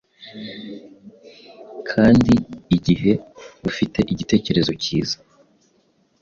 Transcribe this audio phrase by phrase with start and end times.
[1.89, 2.33] kandi
[2.77, 3.11] igihe
[3.61, 5.17] bufite icyerekezo cyiza,